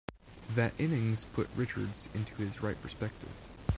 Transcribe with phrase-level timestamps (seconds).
[0.55, 3.29] That innings put Richards into his right perspective.